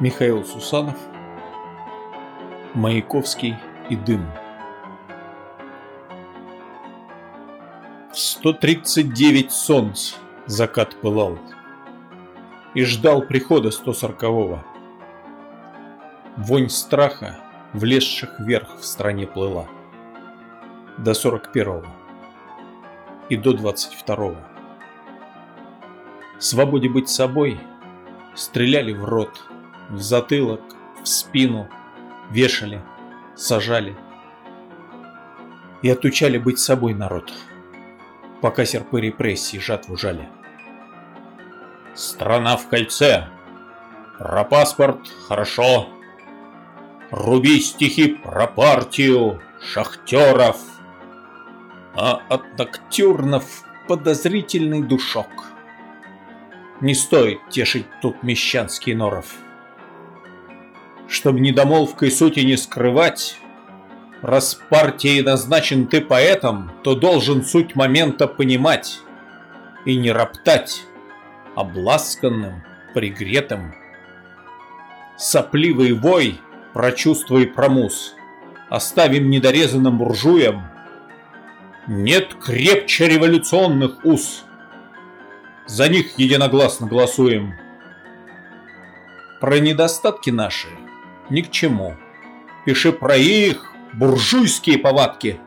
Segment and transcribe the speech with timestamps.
[0.00, 0.96] Михаил Сусанов
[2.74, 3.54] Маяковский
[3.88, 4.26] и дым.
[8.12, 10.14] 139 солнц
[10.46, 11.38] закат пылал
[12.74, 14.64] И ждал прихода 140-го
[16.38, 17.38] Вонь страха,
[17.72, 19.68] влезших вверх в стране плыла
[20.98, 21.86] До 41-го
[23.28, 24.36] и до 22-го
[26.40, 27.60] Свободе быть собой
[28.34, 29.44] Стреляли в рот,
[29.90, 30.60] в затылок,
[31.02, 31.68] в спину,
[32.30, 32.80] Вешали,
[33.36, 33.94] сажали
[35.82, 37.32] И отучали быть собой народ
[38.40, 40.28] Пока серпы репрессий жатву жали
[41.94, 43.28] Страна в кольце
[44.18, 45.88] Про паспорт хорошо
[47.10, 50.58] Руби стихи про партию Шахтеров
[51.94, 55.28] А от ноктюрнов подозрительный душок
[56.80, 59.36] не стоит тешить тут мещанский норов.
[61.14, 63.38] Чтоб недомолвкой сути не скрывать,
[64.20, 68.98] Раз партией назначен ты поэтом, То должен суть момента понимать
[69.84, 70.82] И не роптать
[71.54, 73.76] обласканным, пригретым.
[75.16, 76.40] Сопливый вой,
[76.72, 78.16] прочувствуй промус,
[78.68, 80.64] Оставим недорезанным буржуям.
[81.86, 84.44] Нет крепче революционных уз—
[85.66, 87.54] за них единогласно голосуем.
[89.40, 90.68] Про недостатки наши
[91.30, 91.96] ни к чему.
[92.64, 95.40] Пиши про их буржуйские повадки.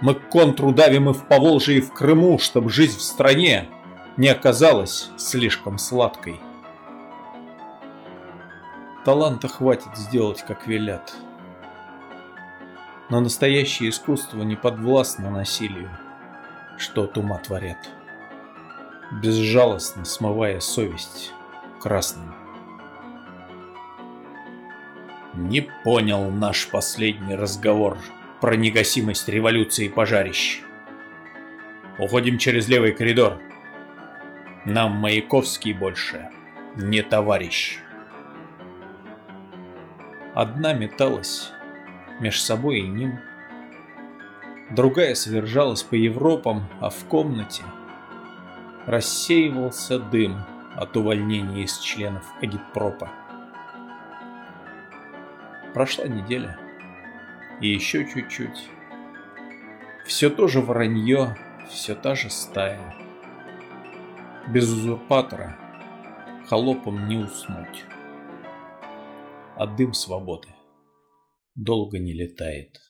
[0.00, 3.68] Мы контру давим и в Поволжье, и в Крыму, чтобы жизнь в стране
[4.16, 6.40] не оказалась слишком сладкой.
[9.04, 11.14] Таланта хватит сделать, как велят.
[13.08, 15.90] Но настоящее искусство не подвластно насилию,
[16.76, 17.78] что от ума творят
[19.10, 21.32] безжалостно смывая совесть
[21.80, 22.34] красным.
[25.36, 27.98] Не понял наш последний разговор
[28.40, 30.62] про негасимость революции и пожарищ.
[31.98, 33.38] Уходим через левый коридор.
[34.64, 36.28] Нам Маяковский больше
[36.74, 37.78] не товарищ.
[40.34, 41.52] Одна металась
[42.20, 43.20] меж собой и ним,
[44.70, 47.62] другая содержалась по Европам, а в комнате—
[48.86, 50.38] рассеивался дым
[50.76, 53.10] от увольнения из членов агитпропа.
[55.76, 56.58] Прошла неделя.
[57.60, 58.70] И еще чуть-чуть.
[60.06, 61.36] Все то же воронье,
[61.68, 62.94] все та же стая.
[64.48, 65.54] Без узурпатора
[66.48, 67.84] холопом не уснуть.
[69.56, 70.48] А дым свободы
[71.54, 72.80] долго не летает.